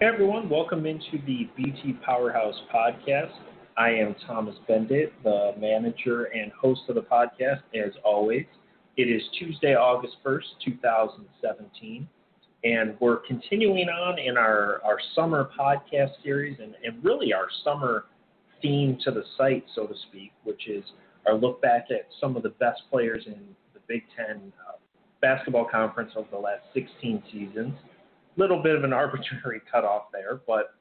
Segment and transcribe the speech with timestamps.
[0.00, 3.32] Hey everyone, welcome into the BT Powerhouse podcast.
[3.76, 8.46] I am Thomas Beindit, the manager and host of the podcast, as always.
[8.96, 12.08] It is Tuesday, August 1st, 2017,
[12.62, 18.04] and we're continuing on in our, our summer podcast series and, and really our summer
[18.62, 20.84] theme to the site, so to speak, which is
[21.26, 24.76] our look back at some of the best players in the Big Ten uh,
[25.20, 27.74] basketball conference over the last 16 seasons
[28.38, 30.74] little bit of an arbitrary cutoff there, but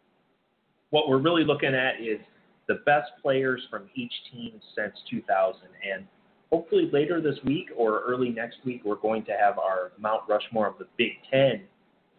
[0.90, 2.20] what we're really looking at is
[2.68, 5.62] the best players from each team since 2000.
[5.94, 6.06] And
[6.52, 10.68] hopefully later this week or early next week, we're going to have our Mount Rushmore
[10.68, 11.64] of the Big Ten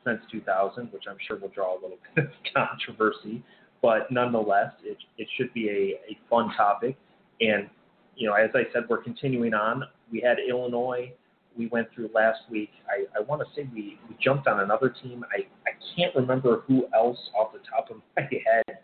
[0.05, 3.43] since 2000, which I'm sure will draw a little bit of controversy.
[3.81, 6.97] But nonetheless, it, it should be a, a fun topic.
[7.41, 7.69] And,
[8.17, 9.85] you know, as I said, we're continuing on.
[10.11, 11.13] We had Illinois
[11.59, 14.95] we went through last week, I, I want to say we, we jumped on another
[15.03, 15.25] team.
[15.33, 18.79] I, I can't remember who else off the top of my head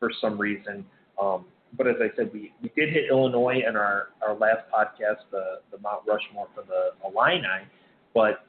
[0.00, 0.84] for some reason.
[1.20, 1.44] Um,
[1.76, 5.60] but as I said, we, we did hit Illinois in our, our last podcast, the,
[5.70, 7.68] the Mount Rushmore for the Illini.
[8.14, 8.46] But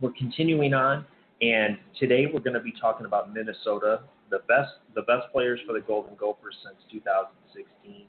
[0.00, 1.04] we're continuing on,
[1.40, 5.72] and today we're going to be talking about Minnesota, the best the best players for
[5.72, 8.06] the Golden Gophers since 2016.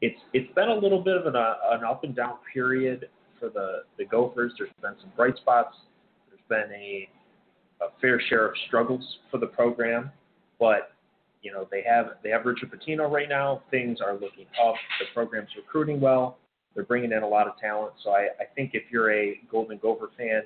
[0.00, 3.08] It's it's been a little bit of an, uh, an up and down period
[3.40, 4.52] for the, the Gophers.
[4.58, 5.74] There's been some bright spots.
[6.28, 7.08] There's been a,
[7.82, 10.12] a fair share of struggles for the program,
[10.60, 10.92] but
[11.42, 13.62] you know they have they have Richard Pitino right now.
[13.70, 14.74] Things are looking up.
[14.98, 16.38] The program's recruiting well.
[16.74, 17.94] They're bringing in a lot of talent.
[18.04, 20.42] So I, I think if you're a Golden Gopher fan,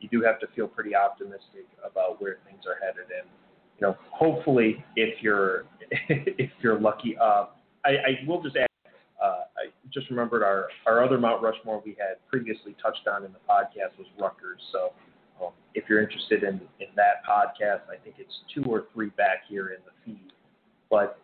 [0.00, 3.10] you do have to feel pretty optimistic about where things are headed.
[3.10, 3.28] And
[3.78, 5.64] you know, hopefully, if you're
[6.08, 7.46] if you're lucky, uh,
[7.84, 8.67] I, I will just add
[9.92, 13.98] just remembered our, our other Mount Rushmore we had previously touched on in the podcast
[13.98, 14.60] was Rutgers.
[14.72, 14.92] So
[15.44, 19.42] um, if you're interested in, in that podcast, I think it's two or three back
[19.48, 20.32] here in the feed.
[20.90, 21.18] But,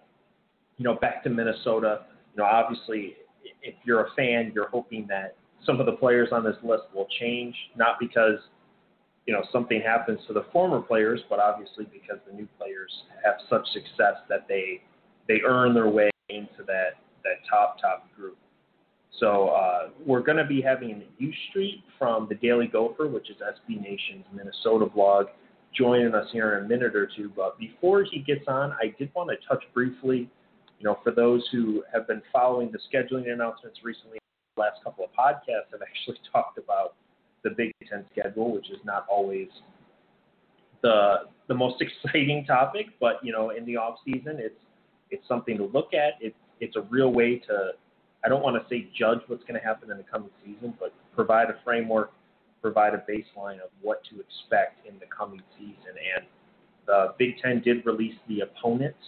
[0.76, 3.16] you know, back to Minnesota, you know, obviously,
[3.62, 7.08] if you're a fan, you're hoping that some of the players on this list will
[7.20, 8.38] change, not because,
[9.26, 12.92] you know, something happens to the former players, but obviously because the new players
[13.24, 14.82] have such success that they
[15.26, 18.36] they earn their way into that that top top group.
[19.20, 23.36] So uh, we're going to be having U Street from the Daily Gopher, which is
[23.36, 25.26] SB Nation's Minnesota blog,
[25.76, 27.30] joining us here in a minute or two.
[27.34, 30.28] But before he gets on, I did want to touch briefly,
[30.78, 34.18] you know, for those who have been following the scheduling announcements recently,
[34.56, 36.94] the last couple of podcasts have actually talked about
[37.44, 39.48] the Big Ten schedule, which is not always
[40.82, 44.58] the the most exciting topic, but you know, in the off season, it's
[45.10, 46.14] it's something to look at.
[46.20, 47.72] It's it's a real way to
[48.24, 50.94] I don't want to say judge what's going to happen in the coming season, but
[51.14, 52.12] provide a framework,
[52.62, 55.92] provide a baseline of what to expect in the coming season.
[56.16, 56.26] And
[56.86, 58.98] the Big Ten did release the opponents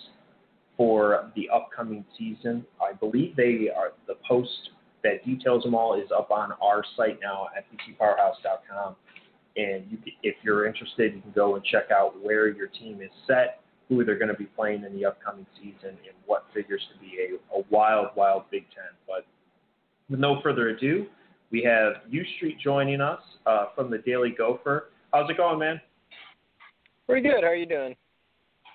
[0.76, 2.66] for the upcoming season.
[2.80, 4.70] I believe they are the post
[5.02, 8.96] that details them all is up on our site now at btpowerhouse.com.
[9.56, 13.10] And you, if you're interested, you can go and check out where your team is
[13.26, 17.00] set who they're going to be playing in the upcoming season and what figures to
[17.00, 18.90] be a, a wild, wild Big Ten.
[19.06, 19.24] But
[20.10, 21.06] with no further ado,
[21.50, 24.90] we have U Street joining us uh, from the Daily Gopher.
[25.12, 25.80] How's it going, man?
[27.06, 27.42] Pretty good.
[27.42, 27.94] How are you doing?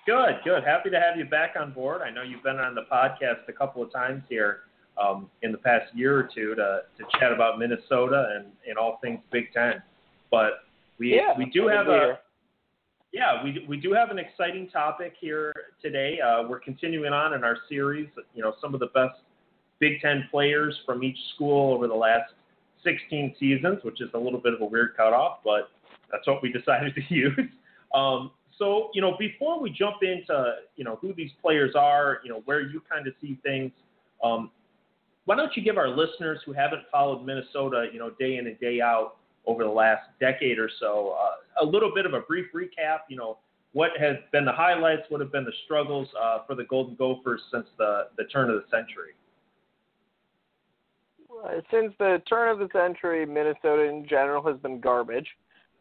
[0.06, 0.64] Good, good.
[0.64, 2.00] Happy to have you back on board.
[2.02, 4.60] I know you've been on the podcast a couple of times here
[5.00, 8.98] um, in the past year or two to, to chat about Minnesota and, and all
[9.02, 9.82] things Big Ten.
[10.30, 10.64] But
[10.98, 12.18] we yeah, we do have a
[13.12, 16.18] yeah, we, we do have an exciting topic here today.
[16.20, 19.20] Uh, we're continuing on in our series, you know, some of the best
[19.80, 22.32] Big Ten players from each school over the last
[22.84, 25.70] 16 seasons, which is a little bit of a weird cutoff, but
[26.10, 27.38] that's what we decided to use.
[27.94, 32.30] Um, so, you know, before we jump into, you know, who these players are, you
[32.30, 33.72] know, where you kind of see things,
[34.24, 34.50] um,
[35.24, 38.58] why don't you give our listeners who haven't followed Minnesota, you know, day in and
[38.58, 39.16] day out,
[39.46, 41.16] over the last decade or so.
[41.20, 43.38] Uh, a little bit of a brief recap, you know,
[43.72, 47.40] what has been the highlights, what have been the struggles uh, for the Golden Gophers
[47.52, 49.12] since the, the turn of the century?
[51.70, 55.26] Since the turn of the century, Minnesota in general has been garbage.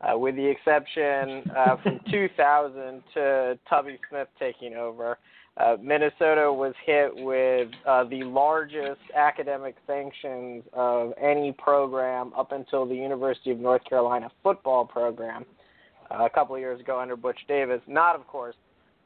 [0.01, 5.17] uh, with the exception uh, from 2000 to Tubby Smith taking over.
[5.57, 12.85] Uh, Minnesota was hit with uh, the largest academic sanctions of any program up until
[12.85, 15.45] the University of North Carolina football program
[16.11, 17.81] Uh, a couple of years ago under Butch Davis.
[17.87, 18.55] Not, of course,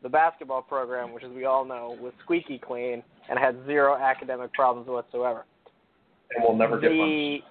[0.02, 4.54] the basketball program, which, as we all know, was squeaky clean and had zero academic
[4.54, 5.46] problems whatsoever.
[6.36, 7.42] And we'll never get the,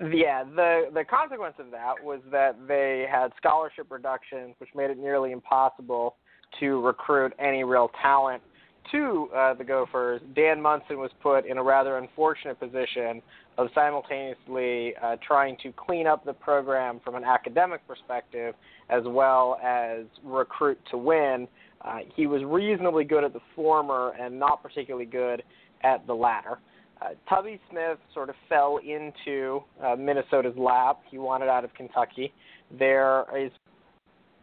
[0.00, 0.12] one.
[0.12, 4.98] Yeah, the the consequence of that was that they had scholarship reductions, which made it
[4.98, 6.16] nearly impossible
[6.60, 8.42] to recruit any real talent
[8.92, 10.20] to uh, the Gophers.
[10.34, 13.22] Dan Monson was put in a rather unfortunate position
[13.56, 18.54] of simultaneously uh, trying to clean up the program from an academic perspective
[18.90, 21.46] as well as recruit to win.
[21.82, 25.42] Uh, he was reasonably good at the former and not particularly good
[25.82, 26.58] at the latter.
[27.02, 31.00] Uh, Tubby Smith sort of fell into uh, Minnesota's lap.
[31.10, 32.32] He wanted out of Kentucky.
[32.78, 33.50] There is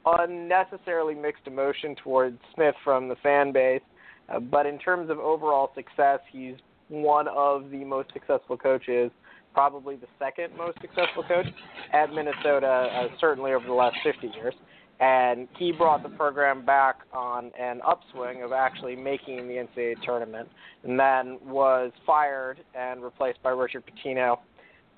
[0.06, 3.82] unnecessarily mixed emotion towards Smith from the fan base,
[4.32, 6.56] uh, but in terms of overall success, he's
[6.90, 9.12] one of the most successful coaches,
[9.54, 11.48] probably the second most successful coach
[11.94, 14.54] at Minnesota, uh, certainly over the last 50 years.
[15.00, 20.48] And he brought the program back on an upswing of actually making the NCAA tournament,
[20.84, 24.38] and then was fired and replaced by Richard Pitino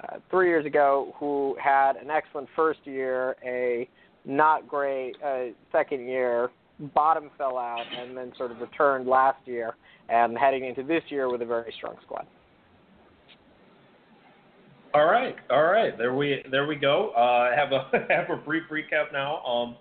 [0.02, 3.88] uh, three years ago, who had an excellent first year, a
[4.26, 6.50] not great uh, second year,
[6.80, 9.76] bottom fell out, and then sort of returned last year,
[10.10, 12.26] and heading into this year with a very strong squad.
[14.94, 15.98] All right, all right.
[15.98, 17.10] There we there we go.
[17.12, 19.44] Uh, have a have a brief recap now.
[19.44, 19.76] Um,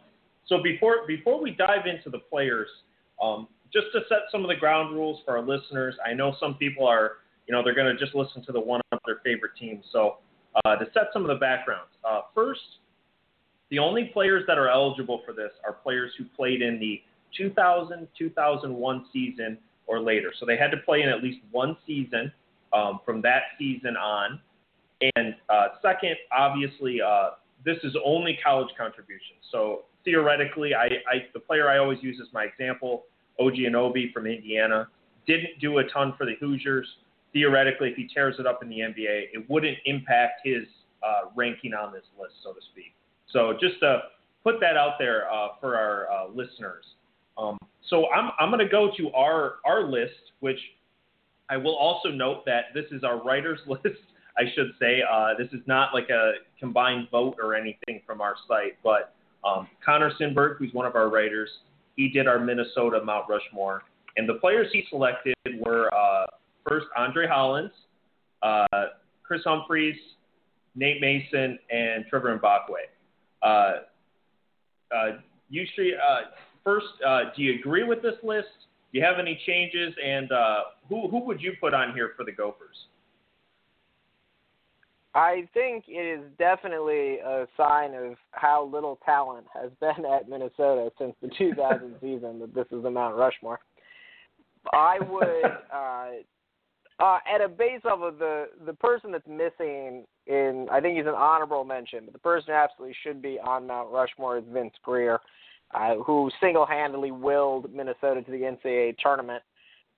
[0.46, 2.68] so before before we dive into the players,
[3.22, 5.94] um, just to set some of the ground rules for our listeners.
[6.06, 8.80] I know some people are you know they're going to just listen to the one
[8.90, 9.84] of their favorite teams.
[9.92, 10.16] So
[10.64, 12.60] uh, to set some of the backgrounds, uh, first
[13.72, 17.00] the only players that are eligible for this are players who played in the
[17.34, 20.30] 2000 2001 season or later.
[20.38, 22.30] So they had to play in at least one season
[22.74, 24.38] um, from that season on.
[25.16, 27.30] And uh, second, obviously, uh,
[27.64, 29.40] this is only college contributions.
[29.50, 33.04] So theoretically, I, I, the player I always use as my example,
[33.40, 34.86] OG Anunoby from Indiana,
[35.26, 36.86] didn't do a ton for the Hoosiers.
[37.32, 40.64] Theoretically, if he tears it up in the NBA, it wouldn't impact his
[41.02, 42.92] uh, ranking on this list, so to speak.
[43.30, 44.02] So just to
[44.42, 46.84] put that out there uh, for our uh, listeners.
[47.38, 47.56] Um,
[47.88, 50.58] so I'm, I'm going to go to our, our list, which
[51.48, 54.00] I will also note that this is our writers list.
[54.36, 58.34] I should say uh, this is not like a combined vote or anything from our
[58.48, 59.14] site, but
[59.44, 61.50] um, Connor Sinberg, who's one of our writers,
[61.96, 63.82] he did our Minnesota Mount Rushmore,
[64.16, 66.26] and the players he selected were uh,
[66.66, 67.72] first Andre Hollins,
[68.42, 68.66] uh,
[69.22, 69.96] Kris Humphries,
[70.74, 72.88] Nate Mason, and Trevor Mbakwe.
[73.42, 73.72] Uh,
[74.94, 76.20] uh, uh,
[76.64, 78.48] first, uh, do you agree with this list?
[78.92, 79.94] Do you have any changes?
[80.04, 82.76] And uh, who who would you put on here for the Gophers?
[85.14, 90.90] I think it is definitely a sign of how little talent has been at Minnesota
[90.98, 93.60] since the 2000 season that this is the Mount Rushmore.
[94.72, 95.56] I would,
[97.02, 101.06] uh, uh, at a base level, the the person that's missing in I think he's
[101.06, 104.74] an honorable mention, but the person who absolutely should be on Mount Rushmore is Vince
[104.82, 105.20] Grier,
[105.74, 109.42] uh, who single-handedly willed Minnesota to the NCAA tournament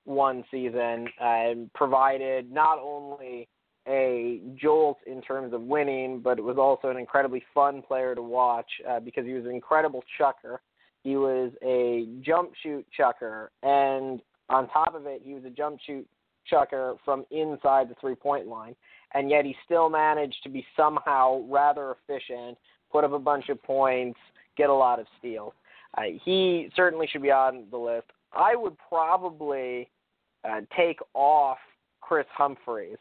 [0.05, 3.49] one season and provided not only
[3.87, 8.23] a jolt in terms of winning, but it was also an incredibly fun player to
[8.23, 10.61] watch uh, because he was an incredible chucker.
[11.03, 15.81] He was a jump shoot chucker, and on top of it, he was a jump
[15.87, 16.07] shoot
[16.49, 18.75] chucker from inside the three point line
[19.15, 22.59] and yet he still managed to be somehow rather efficient,
[22.91, 24.19] put up a bunch of points,
[24.57, 25.55] get a lot of steals.
[25.97, 28.07] Uh, he certainly should be on the list.
[28.33, 29.89] I would probably
[30.45, 31.59] uh, take off
[32.01, 32.99] Kris Humphries,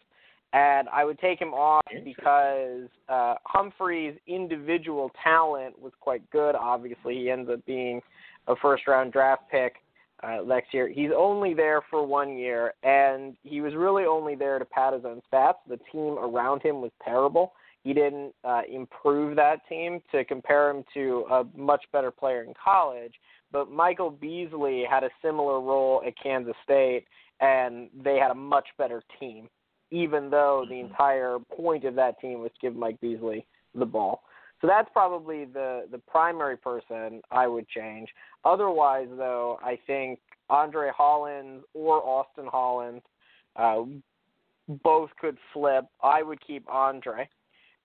[0.53, 6.53] and I would take him off because uh, Humphries' individual talent was quite good.
[6.53, 7.99] Obviously, he ends up being
[8.47, 9.77] a first-round draft pick
[10.23, 10.87] uh, next year.
[10.87, 15.05] He's only there for one year, and he was really only there to pad his
[15.05, 15.55] own stats.
[15.67, 17.53] The team around him was terrible.
[17.83, 22.53] He didn't uh, improve that team to compare him to a much better player in
[22.63, 23.13] college.
[23.51, 27.05] But Michael Beasley had a similar role at Kansas State,
[27.41, 29.49] and they had a much better team,
[29.91, 30.91] even though the mm-hmm.
[30.91, 34.23] entire point of that team was to give Mike Beasley the ball.
[34.63, 38.07] So that's probably the the primary person I would change.
[38.45, 43.01] Otherwise, though, I think Andre Hollins or Austin Hollins
[43.57, 43.81] uh,
[44.81, 45.83] both could flip.
[46.01, 47.27] I would keep Andre,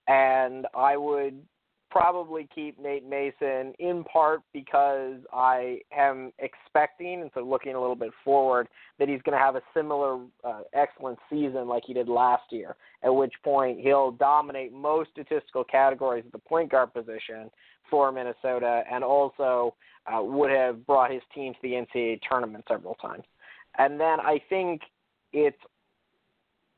[0.07, 1.43] and I would
[1.91, 7.97] probably keep Nate Mason in part because I am expecting, and so looking a little
[7.97, 8.69] bit forward,
[8.99, 12.77] that he's going to have a similar uh, excellent season like he did last year,
[13.03, 17.51] at which point he'll dominate most statistical categories at the point guard position
[17.91, 19.75] for Minnesota and also
[20.07, 23.25] uh, would have brought his team to the NCAA tournament several times.
[23.79, 24.83] And then I think
[25.33, 25.59] it's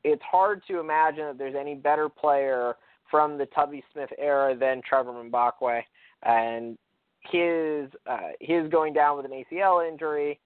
[0.03, 2.75] it's hard to imagine that there's any better player–
[3.11, 5.81] from the Tubby Smith era than Trevor Mbakwe,
[6.23, 6.77] and
[7.29, 10.39] his uh, his going down with an ACL injury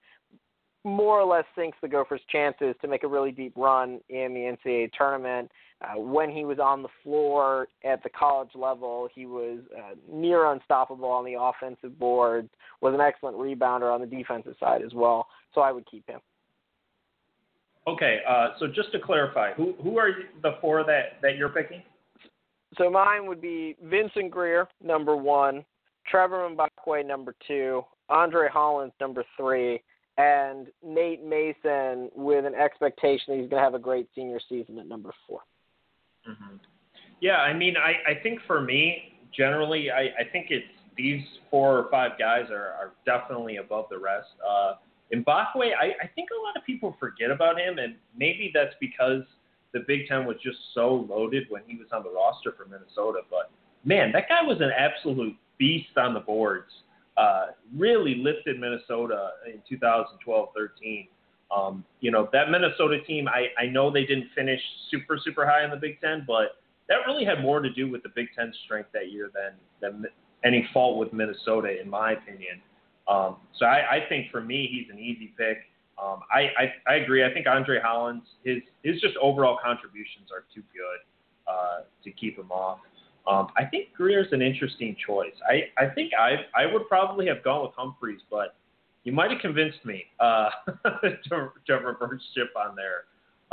[0.86, 4.56] more or less sinks the Gophers' chances to make a really deep run in the
[4.56, 5.50] NCAA tournament.
[5.82, 10.52] Uh, when he was on the floor at the college level, he was uh, near
[10.52, 12.48] unstoppable on the offensive board,
[12.80, 15.26] was an excellent rebounder on the defensive side as well.
[15.54, 16.20] So I would keep him.
[17.88, 20.10] Okay, uh, so just to clarify, who who are
[20.42, 21.82] the four that that you're picking?
[22.78, 25.64] So mine would be Vincent Grier, number one,
[26.06, 29.82] Trevor Mbakwe, number two, Andre Hollins, number three,
[30.18, 34.78] and Nate Mason with an expectation that he's going to have a great senior season
[34.78, 35.40] at number 4
[36.28, 36.56] mm-hmm.
[37.20, 40.66] Yeah, I mean, I, I think for me, generally, I, I think it's
[40.96, 44.28] these four or five guys are, are definitely above the rest.
[44.46, 44.74] Uh,
[45.14, 49.22] Mbakwe, I, I think a lot of people forget about him, and maybe that's because–
[49.76, 53.20] the Big Ten was just so loaded when he was on the roster for Minnesota.
[53.30, 53.50] But
[53.84, 56.70] man, that guy was an absolute beast on the boards.
[57.18, 61.08] Uh, really lifted Minnesota in 2012-13.
[61.54, 63.28] Um, you know that Minnesota team.
[63.28, 66.56] I, I know they didn't finish super super high in the Big Ten, but
[66.88, 70.06] that really had more to do with the Big Ten strength that year than than
[70.44, 72.60] any fault with Minnesota, in my opinion.
[73.06, 75.58] Um, so I, I think for me, he's an easy pick.
[76.02, 77.24] Um, I, I, I agree.
[77.24, 81.00] I think Andre Hollins, his his just overall contributions are too good
[81.46, 82.80] uh, to keep him off.
[83.26, 85.34] Um, I think Grier's an interesting choice.
[85.48, 88.56] I, I think I I would probably have gone with Humphries, but
[89.06, 90.50] you might have convinced me uh,
[91.30, 93.04] to, to reverse ship on there.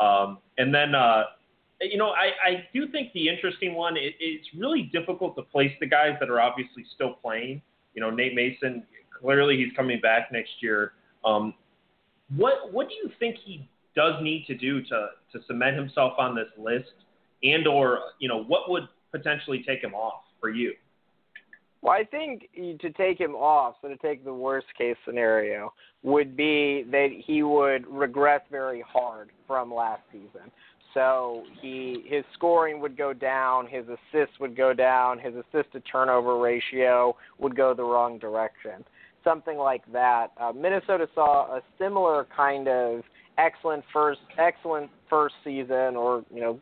[0.04, 1.26] Um, and then, uh,
[1.80, 5.72] you know, I, I do think the interesting one, it, it's really difficult to place
[5.80, 7.62] the guys that are obviously still playing.
[7.94, 8.84] You know, Nate Mason,
[9.22, 10.94] clearly he's coming back next year.
[11.24, 11.54] Um,
[12.36, 16.36] what what do you think he does need to do to to cement himself on
[16.36, 16.92] this list,
[17.44, 20.74] and or you know what would potentially take him off for you?
[21.82, 22.50] Well, I think
[22.80, 27.44] to take him off, so to take the worst case scenario, would be that he
[27.44, 30.50] would regress very hard from last season.
[30.94, 35.82] So he his scoring would go down, his assists would go down, his assist to
[35.82, 38.86] turnover ratio would go the wrong direction
[39.24, 40.28] something like that.
[40.38, 43.02] Uh, Minnesota saw a similar kind of
[43.38, 46.60] excellent first excellent first season or you know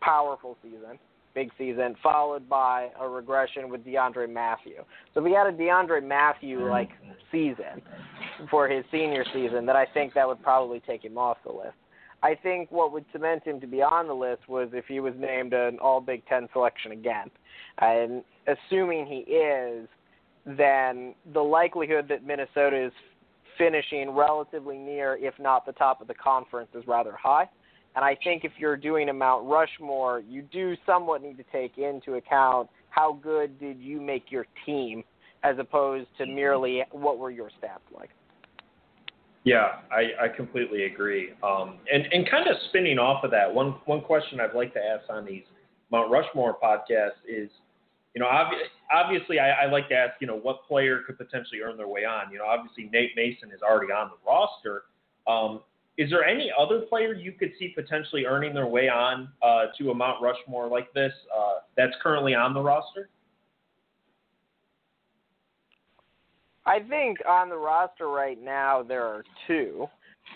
[0.00, 0.98] powerful season,
[1.34, 4.82] big season, followed by a regression with DeAndre Mathieu.
[5.14, 6.90] So we had a DeAndre Mathieu like
[7.32, 7.82] season
[8.50, 11.74] for his senior season, that I think that would probably take him off the list.
[12.22, 15.14] I think what would cement him to be on the list was if he was
[15.18, 17.30] named an All Big Ten selection again.
[17.78, 19.86] And assuming he is,
[20.46, 22.92] then the likelihood that Minnesota is
[23.58, 27.48] finishing relatively near, if not the top of the conference, is rather high.
[27.96, 31.78] And I think if you're doing a Mount Rushmore, you do somewhat need to take
[31.78, 35.02] into account how good did you make your team
[35.42, 38.10] as opposed to merely what were your stats like.
[39.44, 41.30] Yeah, I, I completely agree.
[41.42, 44.80] Um, and, and kind of spinning off of that, one, one question I'd like to
[44.80, 45.44] ask on these
[45.90, 47.50] Mount Rushmore podcasts is–
[48.16, 51.60] you know, obvi- obviously, I, I like to ask, you know, what player could potentially
[51.60, 52.32] earn their way on.
[52.32, 54.84] You know, obviously Nate Mason is already on the roster.
[55.26, 55.60] Um,
[55.98, 59.90] is there any other player you could see potentially earning their way on uh, to
[59.90, 63.10] a Mount Rushmore like this uh, that's currently on the roster?
[66.64, 69.86] I think on the roster right now there are two.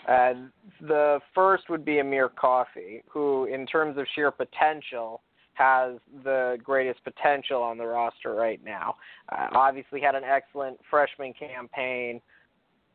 [0.07, 0.33] Uh,
[0.81, 5.21] the first would be Amir Coffey, who, in terms of sheer potential,
[5.53, 8.95] has the greatest potential on the roster right now.
[9.31, 12.21] Uh, obviously, had an excellent freshman campaign.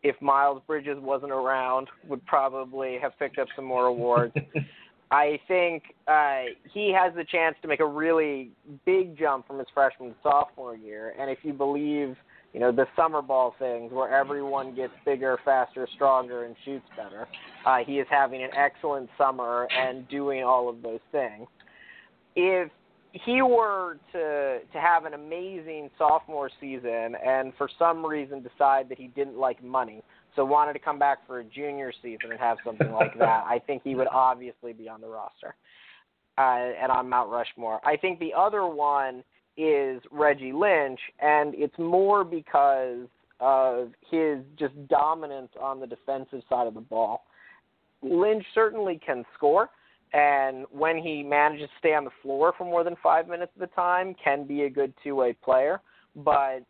[0.03, 4.35] If Miles Bridges wasn't around, would probably have picked up some more awards.
[5.11, 8.51] I think uh, he has the chance to make a really
[8.85, 11.15] big jump from his freshman to sophomore year.
[11.19, 12.17] And if you believe,
[12.53, 17.29] you know, the summer ball things where everyone gets bigger, faster, stronger, and shoots better,
[17.65, 21.47] uh, he is having an excellent summer and doing all of those things
[22.37, 22.71] if
[23.13, 28.99] he were to to have an amazing sophomore season and for some reason decide that
[28.99, 30.03] he didn't like money,
[30.35, 33.59] so wanted to come back for a junior season and have something like that, I
[33.67, 35.57] think he would obviously be on the roster
[36.39, 37.81] uh, and on Mount Rushmore.
[37.85, 39.25] I think the other one
[39.57, 43.09] is Reggie Lynch, and it's more because
[43.41, 47.25] of his just dominance on the defensive side of the ball.
[48.03, 49.71] Lynch certainly can score,
[50.17, 53.69] and when he manages to stay on the floor for more than five minutes at
[53.71, 55.83] a time, can be a good two-way player.
[56.17, 56.61] But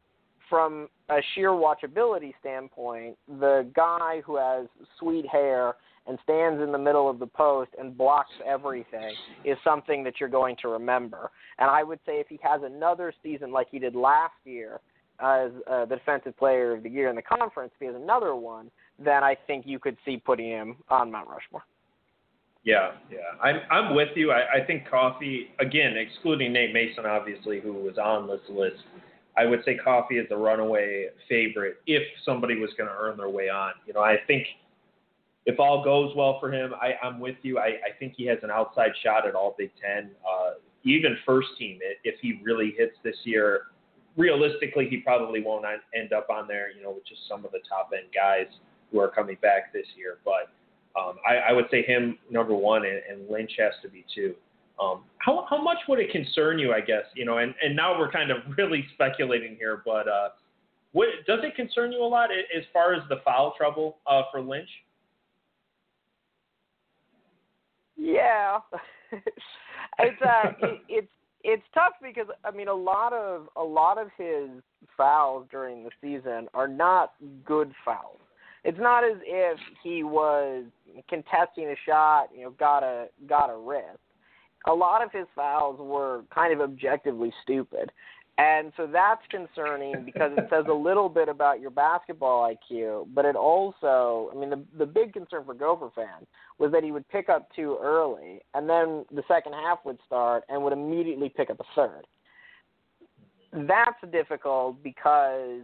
[0.51, 4.67] from a sheer watchability standpoint, the guy who has
[4.99, 5.75] sweet hair
[6.09, 10.29] and stands in the middle of the post and blocks everything is something that you're
[10.29, 11.31] going to remember.
[11.61, 14.81] And I would say if he has another season like he did last year
[15.21, 18.35] as uh, the defensive player of the year in the conference, if he has another
[18.35, 21.63] one, then I think you could see putting him on Mount Rushmore.
[22.67, 24.33] Yeah, yeah, I'm I'm with you.
[24.33, 28.83] I, I think Coffey again, excluding Nate Mason, obviously, who was on this list.
[29.39, 33.29] I would say Coffey is a runaway favorite if somebody was going to earn their
[33.29, 33.71] way on.
[33.87, 34.49] You know, I think
[35.45, 37.61] if all goes well for him, I, I'm with you.
[37.61, 41.49] I, I think he has an outside shot at all Big Ten, uh, even first
[41.61, 41.79] team.
[42.03, 43.67] If he really hits this year,
[44.17, 46.73] realistically, he probably won't end up on there.
[46.77, 48.53] You know, with just some of the top end guys
[48.91, 50.19] who are coming back this year.
[50.25, 50.51] But
[50.99, 54.35] um, I, I would say him number one, and, and Lynch has to be two.
[54.81, 56.73] Um, how how much would it concern you?
[56.73, 60.29] I guess you know, and and now we're kind of really speculating here, but uh,
[60.93, 64.41] what, does it concern you a lot as far as the foul trouble uh, for
[64.41, 64.69] Lynch?
[67.97, 68.59] Yeah,
[69.13, 71.09] it's uh, it, it's
[71.43, 74.49] it's tough because I mean a lot of a lot of his
[74.97, 78.21] fouls during the season are not good fouls.
[78.65, 80.65] It's not as if he was
[81.09, 83.99] contesting a shot, you know, got a got a wrist.
[84.67, 87.93] A lot of his fouls were kind of objectively stupid.
[88.39, 93.25] And so that's concerning because it says a little bit about your basketball IQ, but
[93.25, 96.27] it also, I mean, the the big concern for Gopher fans
[96.59, 100.45] was that he would pick up too early, and then the second half would start
[100.49, 102.07] and would immediately pick up a third.
[103.53, 105.63] That's difficult because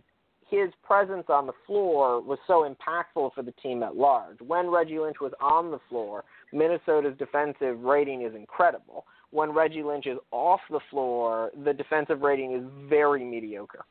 [0.53, 4.37] his presence on the floor was so impactful for the team at large.
[4.47, 10.07] When Reggie Lynch was on the floor, Minnesota's defensive rating is incredible when Reggie Lynch
[10.07, 13.85] is off the floor, the defensive rating is very mediocre.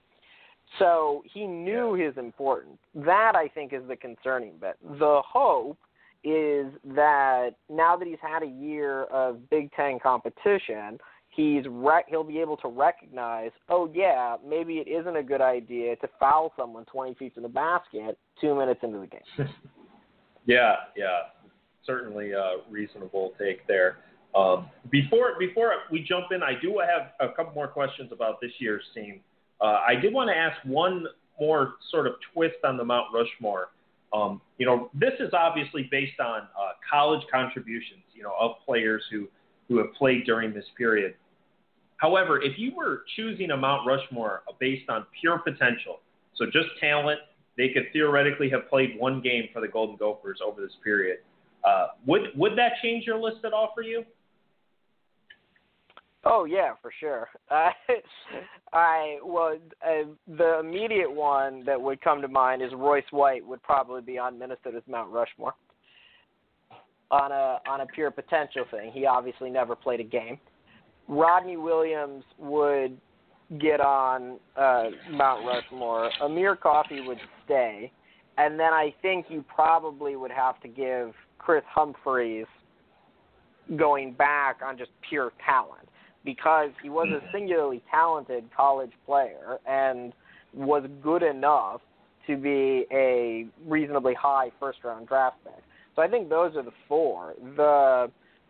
[0.80, 2.78] So he knew his importance.
[2.96, 4.78] That I think is the concerning bit.
[5.00, 5.78] The hope
[6.24, 11.00] is that now that he's had a year of Big Ten competition,
[11.32, 15.96] he's rec- he'll be able to recognize, oh yeah, maybe it isn't a good idea
[15.98, 19.22] to foul someone 20 feet from the basket two minutes into the game.
[20.46, 21.20] yeah, yeah,
[21.86, 23.98] certainly a reasonable take there.
[24.36, 28.52] Um, before before we jump in, I do have a couple more questions about this
[28.60, 29.20] year's team.
[29.60, 31.06] Uh, I did want to ask one
[31.40, 33.70] more sort of twist on the Mount Rushmore.
[34.14, 39.04] Um, you know, this is obviously based on uh, college contributions, you know, of players
[39.12, 39.28] who
[39.68, 41.16] who have played during this period.
[42.02, 46.00] However, if you were choosing a Mount Rushmore based on pure potential,
[46.36, 47.20] so just talent,
[47.58, 51.20] they could theoretically have played one game for the Golden Gophers over this period.
[51.64, 54.04] Uh, would would that change your list at all for you?
[56.24, 57.30] Oh yeah, for sure.
[57.52, 57.70] Uh,
[58.74, 63.62] I well, uh, the immediate one that would come to mind is Royce White would
[63.62, 65.54] probably be on Minnesota's Mount Rushmore.
[67.12, 70.40] On a on a pure potential thing, he obviously never played a game.
[71.12, 72.98] Rodney Williams would
[73.60, 76.10] get on uh, Mount Rushmore.
[76.22, 77.92] Amir Coffey would stay,
[78.38, 82.46] and then I think you probably would have to give Kris Humphries
[83.76, 85.90] going back on just pure talent
[86.24, 90.14] because he was a singularly talented college player and
[90.54, 91.82] was good enough
[92.28, 95.62] to be a reasonably high first round draft pick.
[95.94, 97.34] So I think those are the four.
[97.58, 98.10] The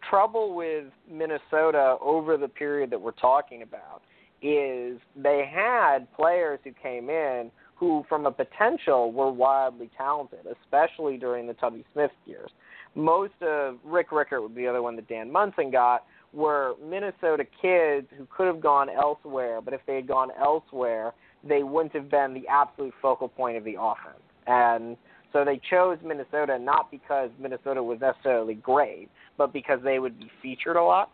[0.10, 4.02] trouble with Minnesota over the period that we're talking about
[4.42, 11.18] is they had players who came in who, from a potential, were wildly talented, especially
[11.18, 12.52] during the Tubby Smith years.
[12.94, 17.44] Most of Rick Rickert would be the other one that Dan Monson got, were Minnesota
[17.60, 22.12] kids who could have gone elsewhere, but if they had gone elsewhere, they wouldn't have
[22.12, 24.22] been the absolute focal point of the offense.
[24.46, 24.96] And
[25.34, 30.32] so they chose Minnesota not because Minnesota was necessarily great, but because they would be
[30.42, 31.12] featured a lot.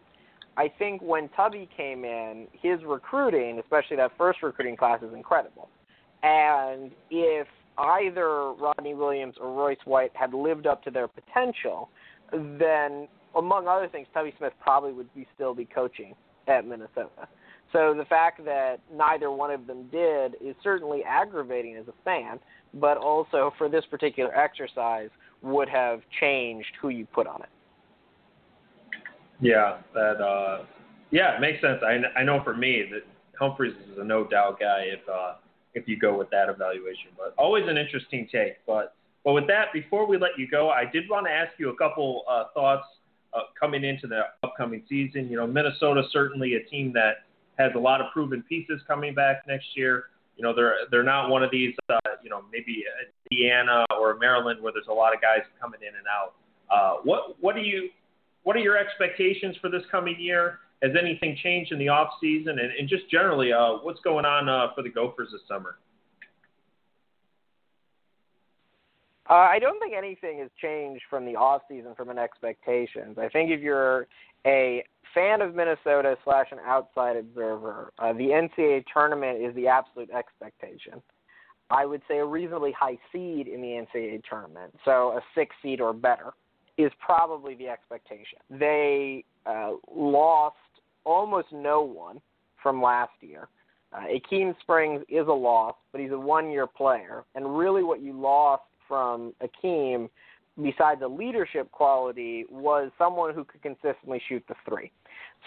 [0.57, 5.69] I think when Tubby came in, his recruiting, especially that first recruiting class, is incredible.
[6.23, 11.89] And if either Rodney Williams or Royce White had lived up to their potential,
[12.31, 16.15] then among other things, Tubby Smith probably would be still be coaching
[16.47, 17.27] at Minnesota.
[17.77, 22.39] So the fact that neither one of them did is certainly aggravating as a fan,
[22.73, 25.09] but also for this particular exercise
[25.43, 27.49] would have changed who you put on it.
[29.39, 30.65] Yeah, that uh,
[31.11, 31.83] yeah, it makes sense.
[31.85, 33.03] I I know for me that
[33.37, 35.35] Humphries is a no doubt guy if uh,
[35.75, 37.11] if you go with that evaluation.
[37.15, 38.53] But always an interesting take.
[38.65, 41.69] But but with that, before we let you go, I did want to ask you
[41.69, 42.87] a couple uh, thoughts
[43.35, 45.29] uh, coming into the upcoming season.
[45.29, 47.26] You know, Minnesota certainly a team that
[47.57, 50.05] has a lot of proven pieces coming back next year.
[50.35, 52.83] You know, they're they're not one of these, uh, you know, maybe
[53.31, 56.33] Indiana or Maryland where there's a lot of guys coming in and out.
[56.69, 57.89] Uh, what what do you
[58.43, 60.59] what are your expectations for this coming year?
[60.83, 64.47] Has anything changed in the off season, and, and just generally, uh, what's going on
[64.47, 65.79] uh, for the Gophers this summer?
[69.29, 73.17] Uh, I don't think anything has changed from the off season from an expectations.
[73.17, 74.07] I think if you're
[74.45, 74.83] a
[75.17, 81.01] fan of Minnesota slash an outside observer, uh, the NCAA tournament is the absolute expectation.
[81.71, 85.81] I would say a reasonably high seed in the NCAA tournament, so a six seed
[85.81, 86.33] or better,
[86.77, 88.37] is probably the expectation.
[88.51, 90.55] They uh, lost
[91.03, 92.21] almost no one
[92.61, 93.47] from last year.
[93.93, 98.13] Uh, Akeem Springs is a loss, but he's a one-year player, and really what you
[98.13, 100.09] lost from Akeem,
[100.61, 104.91] besides a leadership quality, was someone who could consistently shoot the three.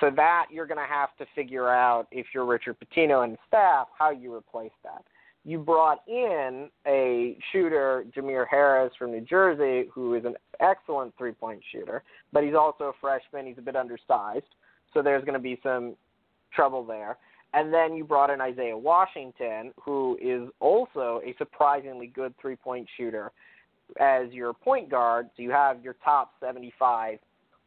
[0.00, 3.88] So that you're going to have to figure out if you're Richard Pitino and staff
[3.98, 5.04] how you replace that.
[5.44, 11.62] You brought in a shooter, Jamir Harris from New Jersey, who is an excellent three-point
[11.72, 12.02] shooter,
[12.32, 13.46] but he's also a freshman.
[13.46, 14.44] He's a bit undersized,
[14.92, 15.96] so there's going to be some
[16.54, 17.16] trouble there.
[17.52, 22.86] And then you brought in Isaiah Washington, who is also a surprisingly good three point
[22.96, 23.32] shooter
[23.98, 25.30] as your point guard.
[25.36, 27.18] So you have your top 75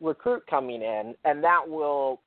[0.01, 2.21] recruit coming in, and that will,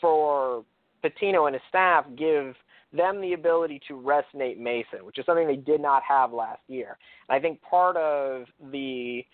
[0.00, 0.64] for
[1.04, 2.54] Pitino and his staff, give
[2.92, 6.60] them the ability to rest Nate Mason, which is something they did not have last
[6.68, 6.96] year.
[7.28, 9.24] And I think part of the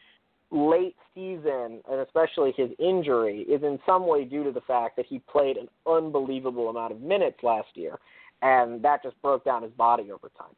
[0.50, 5.06] late season, and especially his injury, is in some way due to the fact that
[5.06, 7.98] he played an unbelievable amount of minutes last year,
[8.42, 10.54] and that just broke down his body over time.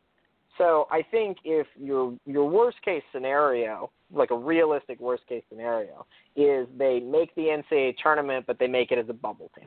[0.59, 6.07] So I think if your your worst case scenario, like a realistic worst case scenario,
[6.37, 9.67] is they make the NCAA tournament, but they make it as a bubble team.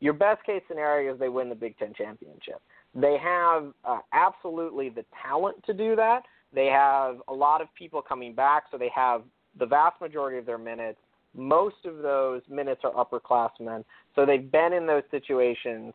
[0.00, 2.62] Your best case scenario is they win the Big Ten championship.
[2.94, 6.22] They have uh, absolutely the talent to do that.
[6.52, 9.22] They have a lot of people coming back, so they have
[9.58, 10.98] the vast majority of their minutes.
[11.36, 13.84] Most of those minutes are upperclassmen,
[14.16, 15.92] so they've been in those situations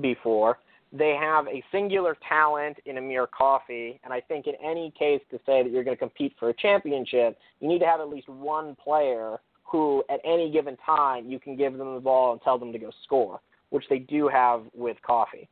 [0.00, 0.58] before.
[0.92, 5.38] They have a singular talent in Amir Coffey, and I think in any case to
[5.44, 8.28] say that you're going to compete for a championship, you need to have at least
[8.28, 12.58] one player who, at any given time, you can give them the ball and tell
[12.58, 15.48] them to go score, which they do have with Coffey.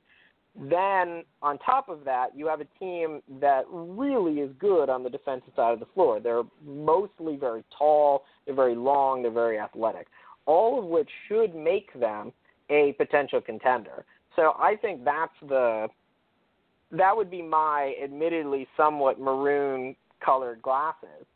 [0.58, 5.10] Then, on top of that, you have a team that really is good on the
[5.10, 6.18] defensive side of the floor.
[6.18, 10.06] They're mostly very tall, they're very long, they're very athletic,
[10.46, 12.32] all of which should make them
[12.70, 14.06] a potential contender.
[14.36, 15.88] So I think that's the
[16.92, 21.26] that would be my admittedly somewhat maroon colored glasses.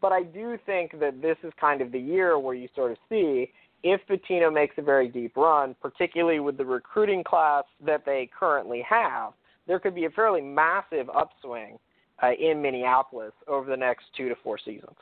[0.00, 2.98] But I do think that this is kind of the year where you sort of
[3.08, 3.50] see
[3.82, 8.84] if Pitino makes a very deep run, particularly with the recruiting class that they currently
[8.88, 9.32] have,
[9.66, 11.78] there could be a fairly massive upswing
[12.22, 14.96] uh, in Minneapolis over the next two to four seasons.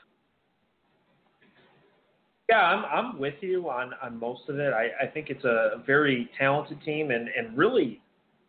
[2.49, 4.75] Yeah, I'm I'm with you on on most of it.
[4.75, 8.03] I, I think it's a very talented team, and and really,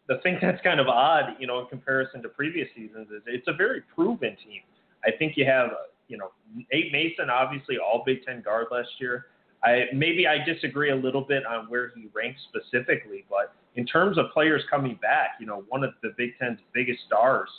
[0.08, 3.48] the thing that's kind of odd, you know, in comparison to previous seasons, is it's
[3.48, 4.62] a very proven team.
[5.06, 5.70] I think you have,
[6.08, 6.32] you know,
[6.74, 9.28] Nate Mason, obviously all Big Ten guard last year.
[9.64, 14.18] I maybe I disagree a little bit on where he ranks specifically, but in terms
[14.18, 17.50] of players coming back, you know, one of the Big Ten's biggest stars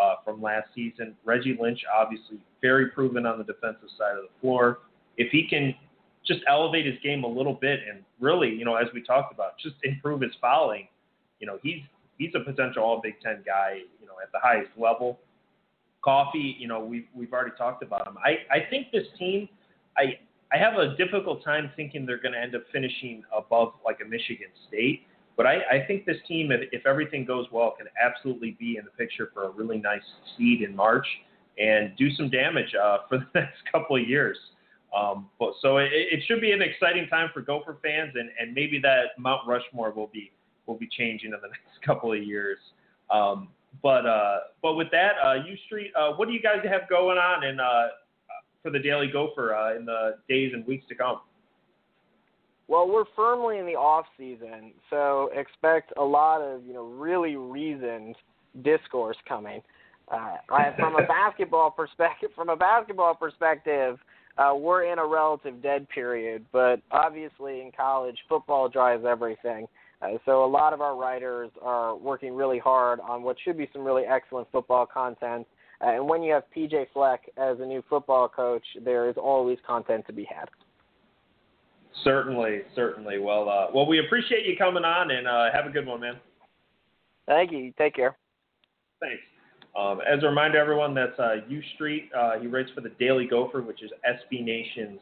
[0.00, 4.40] uh, from last season, Reggie Lynch, obviously very proven on the defensive side of the
[4.40, 4.80] floor.
[5.16, 5.74] If he can
[6.26, 9.58] just elevate his game a little bit and really, you know, as we talked about,
[9.58, 10.88] just improve his fouling,
[11.40, 11.80] you know, he's
[12.18, 15.18] he's a potential All Big Ten guy, you know, at the highest level.
[16.02, 18.16] Coffey, you know, we've we've already talked about him.
[18.24, 19.48] I I think this team,
[19.96, 20.18] I
[20.52, 24.48] I have a difficult time thinking they're to end up finishing above like a Michigan
[24.68, 25.02] State.
[25.36, 28.84] But I, I think this team, if, if everything goes well, can absolutely be in
[28.84, 30.02] the picture for a really nice
[30.36, 31.06] seed in March
[31.58, 34.36] and do some damage uh, for the next couple of years.
[34.94, 38.54] Um, but so it, it should be an exciting time for Gopher fans, and, and
[38.54, 40.30] maybe that Mount Rushmore will be
[40.66, 42.58] will be changing in the next couple of years.
[43.10, 43.48] Um,
[43.82, 47.18] but uh, but with that, uh, U Street, uh, what do you guys have going
[47.18, 47.88] on in uh,
[48.62, 51.20] for the Daily Gopher uh, in the days and weeks to come?
[52.66, 57.36] Well, we're firmly in the off season, so expect a lot of you know really
[57.36, 58.16] reasoned
[58.62, 59.60] discourse coming.
[60.08, 60.36] Uh,
[60.76, 63.98] from a basketball perspective, from a basketball perspective,
[64.38, 66.44] uh, we're in a relative dead period.
[66.52, 69.66] But obviously, in college, football drives everything.
[70.02, 73.68] Uh, so a lot of our writers are working really hard on what should be
[73.72, 75.46] some really excellent football content.
[75.80, 79.58] Uh, and when you have PJ Fleck as a new football coach, there is always
[79.66, 80.48] content to be had.
[82.02, 83.18] Certainly, certainly.
[83.18, 86.16] Well, uh, well, we appreciate you coming on, and uh, have a good one, man.
[87.26, 87.72] Thank you.
[87.78, 88.16] Take care.
[89.00, 89.22] Thanks.
[89.76, 92.10] Um, as a reminder, everyone, that's uh, U Street.
[92.16, 95.00] Uh, he writes for the Daily Gopher, which is SB Nation's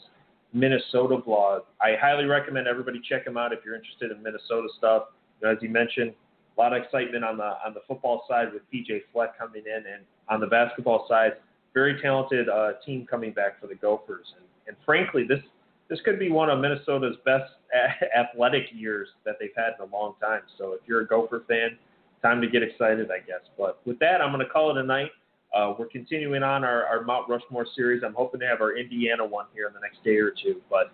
[0.53, 1.63] Minnesota blog.
[1.81, 5.05] I highly recommend everybody check him out if you're interested in Minnesota stuff.
[5.41, 6.13] You know, as he mentioned,
[6.57, 9.85] a lot of excitement on the on the football side with PJ Fleck coming in,
[9.93, 11.33] and on the basketball side,
[11.75, 14.27] very talented uh, team coming back for the Gophers.
[14.37, 15.41] And, and frankly, this
[15.89, 17.51] this could be one of Minnesota's best
[18.19, 20.43] athletic years that they've had in a long time.
[20.59, 21.77] So if you're a Gopher fan,
[22.23, 23.41] time to get excited, I guess.
[23.59, 25.11] But with that, I'm going to call it a night.
[25.55, 28.03] Uh, we're continuing on our, our Mount Rushmore series.
[28.05, 30.63] I'm hoping to have our Indiana one here in the next day or two.
[30.71, 30.93] But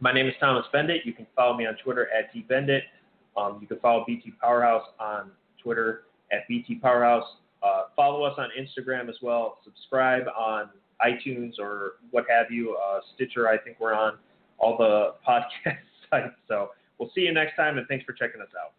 [0.00, 1.04] my name is Thomas Beindit.
[1.04, 2.80] You can follow me on Twitter at tbeindit.
[3.36, 5.30] Um, you can follow BT Powerhouse on
[5.62, 7.26] Twitter at BT Powerhouse.
[7.62, 9.58] Uh, follow us on Instagram as well.
[9.64, 10.70] Subscribe on
[11.04, 12.76] iTunes or what have you.
[12.76, 14.18] Uh, Stitcher, I think we're on
[14.58, 15.78] all the podcast
[16.10, 16.34] sites.
[16.48, 18.72] So we'll see you next time, and thanks for checking us out.